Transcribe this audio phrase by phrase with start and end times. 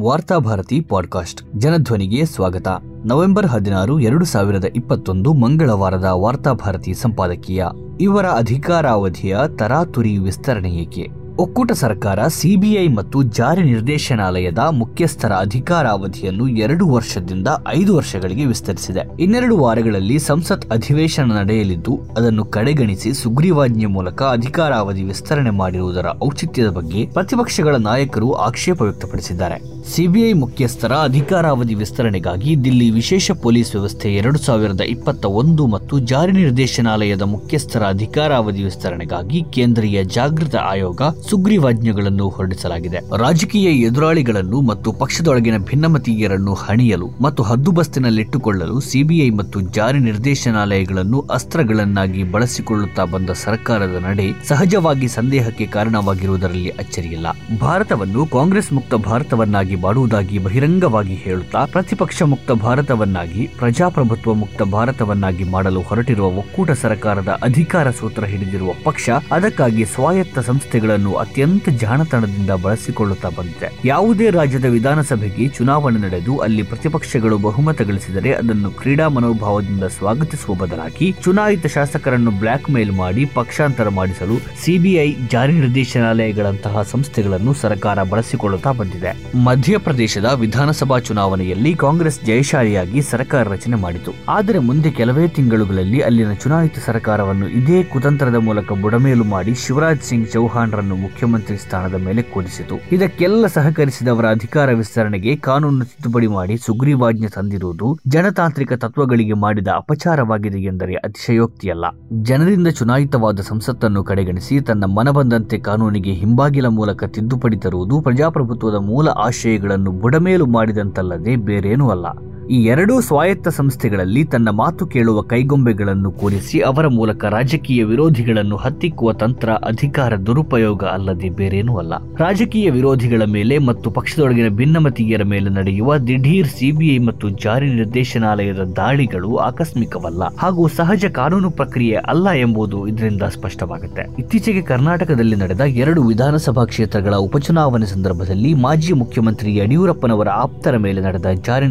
[0.00, 1.58] Varthabharati podcast.
[1.58, 2.68] ಜನಧ್ವನಿಗೆ ಸ್ವಾಗತ.
[3.06, 7.64] November ಹದಿನಾರು, ಎರಡು ಸಾವಿರದ ಇಪ್ಪತ್ತೊಂದು ಮಂಗಳವಾರದ ವಾರ್ತಾಭಾರತಿ ಸಂಪಾದಕೀಯ.
[8.00, 11.08] ಇವರ ಅಧಿಕಾರಾವಧಿಯ ತರಾತುರಿ ವಿಸ್ತರಣೆ ಏಕೆ?
[11.38, 19.22] ಒಕ್ಕೂಟ ಸರ್ಕಾರ, ಸಿಬಿಐ ಮತ್ತು ಜಾರಿ ನಿರ್ದೇಶನಾಲಯದ ಮುಖ್ಯಸ್ಥರ ಅಧಿಕಾರಾವಧಿಯನ್ನು ಎರಡು ವರ್ಷದಿಂದ ಐದು ವರ್ಷಗಳಿಗೆ ವಿಸ್ತರಿಸಿದೆ.
[19.22, 27.76] ಇನ್ನೆರಡು ವಾರಗಳಲ್ಲಿ ಸಂಸತ್ ಅಧಿವೇಶನ ನಡೆಯಲಿದ್ದು, ಅದನ್ನು ಕಡೆಗಣಿಸಿ ಸುಗ್ರೀವಾಜ್ಞೆ ಮೂಲಕ ಅಧಿಕಾರಾವಧಿ ವಿಸ್ತರಣೆ ಮಾಡಿರುವುದರ ಔಚಿತ್ಯದ ಬಗ್ಗೆ ಪ್ರತಿಪಕ್ಷಗಳ
[27.76, 29.73] ನಾಯಕರು ಆಕ್ಷೇಪ ವ್ಯಕ್ತಪಡಿಸಿದ್ದಾರೆ.
[29.92, 37.22] ಸಿಬಿಐ ಮುಖ್ಯಸ್ಥರ ಅಧಿಕಾರಾವಧಿ ವಿಸ್ತರಣೆಗಾಗಿ ದಿಲ್ಲಿ ವಿಶೇಷ ಪೊಲೀಸ್ ವ್ಯವಸ್ಥೆ ಎರಡು ಸಾವಿರದ ಇಪ್ಪತ್ತ ಒಂದು ಮತ್ತು ಜಾರಿ ನಿರ್ದೇಶನಾಲಯದ
[37.22, 43.00] ಮುಖ್ಯಸ್ಥರ ಅಧಿಕಾರಾವಧಿ ವಿಸ್ತರಣೆಗಾಗಿ ಕೇಂದ್ರೀಯ ಜಾಗೃತ ಆಯೋಗ ಸುಗ್ರೀವಾಜ್ಞೆಗಳನ್ನು ಹೊರಡಿಸಲಾಗಿದೆ.
[43.18, 53.30] ರಾಜಕೀಯ ಎದುರಾಳಿಗಳನ್ನು ಮತ್ತು ಪಕ್ಷದೊಳಗಿನ ಭಿನ್ನಮತೀಯರನ್ನು ಹಣಿಯಲು ಮತ್ತು ಹದ್ದುಬಸ್ತಿನಲ್ಲಿಟ್ಟುಕೊಳ್ಳಲು ಸಿಬಿಐ ಮತ್ತು ಜಾರಿ ನಿರ್ದೇಶನಾಲಯಗಳನ್ನು ಅಸ್ತ್ರಗಳನ್ನಾಗಿ ಬಳಸಿಕೊಳ್ಳುತ್ತಾ ಬಂದ
[53.30, 57.26] ಸರ್ಕಾರದ ನಡೆ ಸಹಜವಾಗಿ ಸಂದೇಹಕ್ಕೆ ಕಾರಣವಾಗಿರುವುದರಲ್ಲಿ ಅಚ್ಚರಿಯಿಲ್ಲ.
[57.60, 66.26] ಭಾರತವನ್ನು ಕಾಂಗ್ರೆಸ್ ಮುಕ್ತ ಭಾರತವನ್ನಾಗಿ ಮಾಡುವುದಾಗಿ ಬಹಿರಂಗವಾಗಿ ಹೇಳುತ್ತಾ ಪ್ರತಿಪಕ್ಷ ಮುಕ್ತ ಭಾರತವನ್ನಾಗಿ, ಪ್ರಜಾಪ್ರಭುತ್ವ ಮುಕ್ತ ಭಾರತವನ್ನಾಗಿ ಮಾಡಲು ಹೊರಟಿರುವ
[66.26, 73.80] ಒಕ್ಕೂಟ ಸರ್ಕಾರದ ಅಧಿಕಾರ ಸೂತ್ರ ಹಿಡಿದಿರುವ ಪಕ್ಷ ಅದಕ್ಕಾಗಿ ಸ್ವಾಯತ್ತ ಸಂಸ್ಥೆಗಳನ್ನು ಅತ್ಯಂತ ಜಾಣತನದಿಂದ ಬಳಸಿಕೊಳ್ಳುತ್ತಾ ಬಂದಿದೆ.
[73.84, 81.66] ಯಾವುದೇ ರಾಜ್ಯದ ವಿಧಾನಸಭೆಗೆ ಚುನಾವಣೆ ನಡೆದು ಅಲ್ಲಿ ಪ್ರತಿಪಕ್ಷಗಳು ಬಹುಮತ ಗಳಿಸಿದರೆ ಅದನ್ನು ಕ್ರೀಡಾ ಮನೋಭಾವದಿಂದ ಸ್ವಾಗತಿಸುವ ಬದಲಾಗಿ ಚುನಾಯಿತ
[81.66, 89.38] ಶಾಸಕರನ್ನು ಬ್ಲಾಕ್ ಮೇಲ್ ಮಾಡಿ ಪಕ್ಷಾಂತರ ಮಾಡಿಸಲು ಸಿಬಿಐ ಜಾರಿ ನಿರ್ದೇಶನಾಲಯಗಳಂತಹ ಸಂಸ್ಥೆಗಳನ್ನು ಸರ್ಕಾರ ಬಳಸಿಕೊಳ್ಳುತ್ತಾ ಬಂದಿದೆ.
[89.64, 94.10] ಮಧ್ಯಪ್ರದೇಶದ ವಿಧಾನಸಭಾ ಚುನಾವಣೆಯಲ್ಲಿ ಕಾಂಗ್ರೆಸ್ ಜಯಶಾಲಿಯಾಗಿ ಸರ್ಕಾರ ರಚನೆ ಮಾಡಿತು.
[94.28, 100.96] ಆದರೆ ಮುಂದೆ ಕೆಲವೇ ತಿಂಗಳುಗಳಲ್ಲಿ ಅಲ್ಲಿನ ಚುನಾಯಿತ ಸರ್ಕಾರವನ್ನು ಇದೇ ಕುತಂತ್ರದ ಮೂಲಕ ಬುಡಮೇಲು ಮಾಡಿ ಶಿವರಾಜ್ ಸಿಂಗ್ ಚೌಹಾಣ್ರನ್ನು
[100.96, 102.76] ಮುಖ್ಯಮಂತ್ರಿ ಸ್ಥಾನದ ಮೇಲೆ ಕೂರಿಸಿತು.
[102.92, 111.84] ಇದಕ್ಕೆಲ್ಲ ಸಹಕರಿಸಿದವರ ಅಧಿಕಾರ ವಿಸ್ತರಣೆಗೆ ಕಾನೂನು ತಿದ್ದುಪಡಿ ಮಾಡಿ ಸುಗ್ರೀವಾಜ್ಞೆ ತಂದಿರುವುದು ಜನತಾಂತ್ರಿಕ ತತ್ವಗಳಿಗೆ ಮಾಡಿದ ಅಪಚಾರವಾಗಿದೆ ಎಂದರೆ ಅತಿಶಯೋಕ್ತಿಯಲ್ಲ.
[112.22, 119.08] ಜನರಿಂದ ಚುನಾಯಿತವಾದ ಸಂಸತ್ತನ್ನು ಕಡೆಗಣಿಸಿ ತನ್ನ ಮನಬಂದಂತೆ ಕಾನೂನಿಗೆ ಹಿಂಬಾಗಿಲ ಮೂಲಕ ತಿದ್ದುಪಡಿ ತರುವುದು ಪ್ರಜಾಪ್ರಭುತ್ವದ ಮೂಲ
[119.54, 122.33] ಆಶಯಗಳನ್ನು ಬುಡಮೇಲು ಮಾಡಿದಂತಲ್ಲದೆ ಬೇರೇನೂ ಅಲ್ಲ.
[122.50, 129.50] ಈ ಎರಡೂ ಸ್ವಾಯತ್ತ ಸಂಸ್ಥೆಗಳಲ್ಲಿ ತನ್ನ ಮಾತು ಕೇಳುವ ಕೈಗೊಂಬೆಗಳನ್ನು ಕೂರಿಸಿ ಅವರ ಮೂಲಕ ರಾಜಕೀಯ ವಿರೋಧಿಗಳನ್ನು ಹತ್ತಿಕ್ಕುವ ತಂತ್ರ
[129.52, 131.94] ಅಧಿಕಾರ ದುರುಪಯೋಗ ಅಲ್ಲದೆ ಬೇರೇನೂ ಅಲ್ಲ.
[132.18, 140.22] ರಾಜಕೀಯ ವಿರೋಧಿಗಳ ಮೇಲೆ ಮತ್ತು ಪಕ್ಷದೊಳಗಿನ ಭಿನ್ನಮತೀಯರ ಮೇಲೆ ನಡೆಯುವ ದಿಢೀರ್ ಸಿಬಿಐ ಮತ್ತು ಜಾರಿ ನಿರ್ದೇಶನಾಲಯದ ದಾಳಿಗಳು ಆಕಸ್ಮಿಕವಲ್ಲ
[140.38, 144.02] ಹಾಗೂ ಸಹಜ ಕಾನೂನು ಪ್ರಕ್ರಿಯೆ ಅಲ್ಲ ಎಂಬುದು ಇದರಿಂದ ಸ್ಪಷ್ಟವಾಗುತ್ತೆ.
[144.18, 151.66] ಇತ್ತೀಚೆಗೆ ಕರ್ನಾಟಕದಲ್ಲಿ ನಡೆದ ಎರಡು ವಿಧಾನಸಭಾ ಕ್ಷೇತ್ರಗಳ ಉಪಚುನಾವಣೆ ಸಂದರ್ಭದಲ್ಲಿ ಮಾಜಿ ಮುಖ್ಯಮಂತ್ರಿ ಯಡಿಯೂರಪ್ಪನವರ ಆಪ್ತರ ಮೇಲೆ ನಡೆದ ಜಾರಿ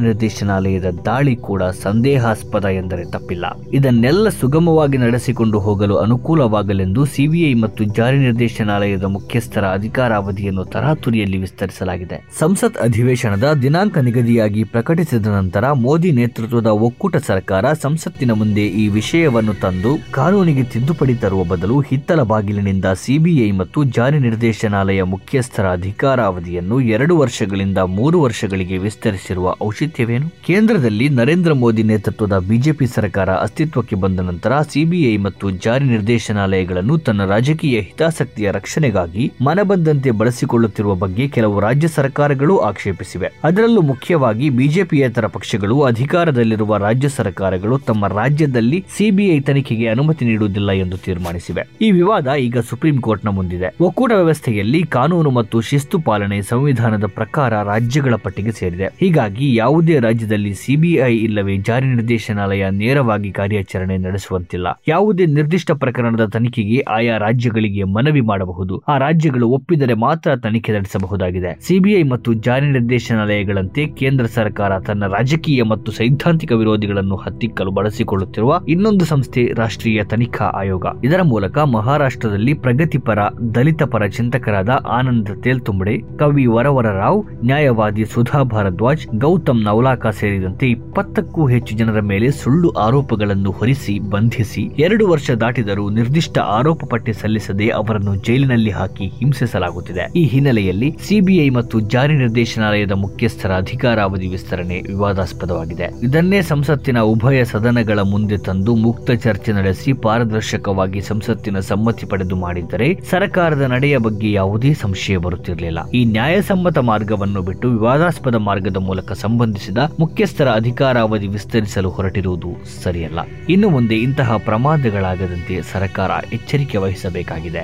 [0.64, 3.46] ನಿರ್ದೇಶನಾಲಯದ ದಾಳಿ ಕೂಡ ಸಂದೇಹಾಸ್ಪದ ಎಂದರೆ ತಪ್ಪಿಲ್ಲ.
[3.74, 12.18] ಇದನ್ನೆಲ್ಲ ಸುಗಮವಾಗಿ ನಡೆಸಿಕೊಂಡು ಹೋಗಲು ಅನುಕೂಲವಾಗಲೆಂದು ಸಿಬಿಐ ಮತ್ತು ಜಾರಿ ನಿರ್ದೇಶನಾಲಯದ ಮುಖ್ಯಸ್ಥರ ಅಧಿಕಾರಾವಧಿಯನ್ನು ತರಾತುರಿಯಲ್ಲಿ ವಿಸ್ತರಿಸಲಾಗಿದೆ.
[12.40, 19.94] ಸಂಸತ್ ಅಧಿವೇಶನದ ದಿನಾಂಕ ನಿಗದಿಯಾಗಿ ಪ್ರಕಟಿಸಿದ ನಂತರ ಮೋದಿ ನೇತೃತ್ವದ ಒಕ್ಕೂಟ ಸರ್ಕಾರ ಸಂಸತ್ತಿನ ಮುಂದೆ ಈ ವಿಷಯವನ್ನು ತಂದು
[20.12, 28.22] ಕಾನೂನಿಗೆ ತಿದ್ದುಪಡಿ ತರುವ ಬದಲು ಹಿತ್ತಲ ಬಾಗಿಲಿನಿಂದ ಸಿಬಿಐ ಮತ್ತು ಜಾರಿ ನಿರ್ದೇಶನಾಲಯ ಮುಖ್ಯಸ್ಥರ ಅಧಿಕಾರಾವಧಿಯನ್ನು ಎರಡು ವರ್ಷಗಳಿಂದ ಮೂರು
[28.22, 30.28] ವರ್ಷಗಳಿಗೆ ವಿಸ್ತರಿಸಿರುವ ಔಚಿತ್ಯವೇನು?
[30.54, 37.82] ಕೇಂದ್ರದಲ್ಲಿ ನರೇಂದ್ರ ಮೋದಿ ನೇತೃತ್ವದ ಬಿಜೆಪಿ ಸರ್ಕಾರ ಅಸ್ತಿತ್ವಕ್ಕೆ ಬಂದ ನಂತರ ಸಿಬಿಐ ಮತ್ತು ಜಾರಿ ನಿರ್ದೇಶನಾಲಯಗಳನ್ನು ತನ್ನ ರಾಜಕೀಯ
[37.82, 43.30] ಹಿತಾಸಕ್ತಿಯ ರಕ್ಷಣೆಗಾಗಿ ಮನಬಂದಂತೆ ಬಳಸಿಕೊಳ್ಳುತ್ತಿರುವ ಬಗ್ಗೆ ಕೆಲವು ರಾಜ್ಯ ಸರ್ಕಾರಗಳು ಆಕ್ಷೇಪಿಸಿವೆ.
[43.44, 51.66] ಅದರಲ್ಲೂ ಮುಖ್ಯವಾಗಿ ಬಿಜೆಪಿಯೇತರ ಪಕ್ಷಗಳು ಅಧಿಕಾರದಲ್ಲಿರುವ ರಾಜ್ಯ ಸರ್ಕಾರಗಳು ತಮ್ಮ ರಾಜ್ಯದಲ್ಲಿ ಸಿಬಿಐ ತನಿಖೆಗೆ ಅನುಮತಿ ನೀಡುವುದಿಲ್ಲ ಎಂದು ತೀರ್ಮಾನಿಸಿವೆ.
[51.82, 53.76] ಈ ವಿವಾದ ಈಗ ಸುಪ್ರೀಂ ಕೋರ್ಟ್ನ ಮುಂದಿದೆ.
[53.82, 58.86] ಒಕ್ಕೂಟ ವ್ಯವಸ್ಥೆಯಲ್ಲಿ ಕಾನೂನು ಮತ್ತು ಶಿಸ್ತು ಪಾಲನೆ ಸಂವಿಧಾನದ ಪ್ರಕಾರ ರಾಜ್ಯಗಳ ಪಟ್ಟಿಗೆ ಸೇರಿದೆ.
[59.00, 64.68] ಹೀಗಾಗಿ ಯಾವುದೇ ರಾಜ್ಯದಲ್ಲಿ ಸಿಬಿಐ ಇಲ್ಲವೇ ಜಾರಿ ನಿರ್ದೇಶನಾಲಯ ನೇರವಾಗಿ ಕಾರ್ಯಾಚರಣೆ ನಡೆಸುವಂತಿಲ್ಲ.
[64.88, 68.84] ಯಾವುದೇ ನಿರ್ದಿಷ್ಟ ಪ್ರಕರಣದ ತನಿಖೆಗೆ ಆಯಾ ರಾಜ್ಯಗಳಿಗೆ ಮನವಿ ಮಾಡಬಹುದು.
[68.88, 71.60] ಆ ರಾಜ್ಯಗಳು ಒಪ್ಪಿದರೆ ಮಾತ್ರ ತನಿಖೆ ನಡೆಸಬಹುದಾಗಿದೆ.
[71.62, 79.54] ಸಿಬಿಐ ಮತ್ತು ಜಾರಿ ನಿರ್ದೇಶನಾಲಯಗಳಂತೆ ಕೇಂದ್ರ ಸರ್ಕಾರ ತನ್ನ ರಾಜಕೀಯ ಮತ್ತು ಸೈದ್ಧಾಂತಿಕ ವಿರೋಧಿಗಳನ್ನು ಹತ್ತಿಕ್ಕಲು ಬಳಸಿಕೊಳ್ಳುತ್ತಿರುವ ಇನ್ನೊಂದು ಸಂಸ್ಥೆ
[79.56, 80.86] ರಾಷ್ಟ್ರೀಯ ತನಿಖಾ ಆಯೋಗ.
[81.04, 83.20] ಇದರ ಮೂಲಕ ಮಹಾರಾಷ್ಟ್ರದಲ್ಲಿ ಪ್ರಗತಿಪರ
[83.56, 91.42] ದಲಿತ ಪರ ಚಿಂತಕರಾದ ಆನಂದ ತೇಲ್ತುಂಬಡೆ, ಕವಿ ವರವರ ರಾವ್, ನ್ಯಾಯವಾದಿ ಸುಧಾ ಭಾರದ್ವಾಜ್, ಗೌತಮ್ ನವಲಾಕ ಸೇರಿದಂತೆ ಇಪ್ಪತ್ತಕ್ಕೂ
[91.48, 98.14] ಹೆಚ್ಚು ಜನರ ಮೇಲೆ ಸುಳ್ಳು ಆರೋಪಗಳನ್ನು ಹೊರಿಸಿ, ಬಂಧಿಸಿ, ಎರಡು ವರ್ಷ ದಾಟಿದರೂ ನಿರ್ದಿಷ್ಟ ಆರೋಪ ಪಟ್ಟಿ ಸಲ್ಲಿಸದೆ ಅವರನ್ನು
[98.28, 100.06] ಜೈಲಿನಲ್ಲಿ ಹಾಕಿ ಹಿಂಸಿಸಲಾಗುತ್ತಿದೆ.
[100.16, 105.88] ಈ ಹಿನ್ನೆಲೆಯಲ್ಲಿ ಸಿಬಿಐ ಮತ್ತು ಜಾರಿ ನಿರ್ದೇಶನಾಲಯದ ಮುಖ್ಯಸ್ಥರ ಅಧಿಕಾರಾವಧಿ ವಿಸ್ತರಣೆ ವಿವಾದಾಸ್ಪದವಾಗಿದೆ.
[106.04, 113.62] ಇದನ್ನೇ ಸಂಸತ್ತಿನ ಉಭಯ ಸದನಗಳ ಮುಂದೆ ತಂದು ಮುಕ್ತ ಚರ್ಚೆ ನಡೆಸಿ ಪಾರದರ್ಶಕವಾಗಿ ಸಂಸತ್ತಿನ ಸಮ್ಮತಿ ಪಡೆದು ಮಾಡಿದ್ದರೆ ಸರ್ಕಾರದ
[113.76, 115.80] ನಡೆಯ ಬಗ್ಗೆ ಯಾವುದೇ ಸಂಶಯ ಬರುತ್ತಿರಲಿಲ್ಲ.
[115.90, 119.78] ಈ ನ್ಯಾಯಸಮ್ಮತ ಮಾರ್ಗವನ್ನು ಬಿಟ್ಟು ವಿವಾದಾಸ್ಪದ ಮಾರ್ಗದ ಮೂಲಕ ಸಂಬಂಧಿಸಿದ
[120.24, 122.52] ಮುಖ್ಯಸ್ಥರ ಅಧಿಕಾರಾವಧಿ ವಿಸ್ತರಿಸಲು ಹೊರಟಿರುವುದು
[122.84, 123.20] ಸರಿಯಲ್ಲ.
[123.50, 127.64] ಇನ್ನು ಮುಂದೆ ಇಂತಹ ಪ್ರಮಾದಗಳಾಗದಂತೆ ಸರ್ಕಾರ ಎಚ್ಚರಿಕೆ ವಹಿಸಬೇಕಾಗಿದೆ.